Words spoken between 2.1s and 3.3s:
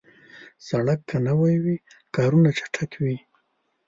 کارونه چټک وي.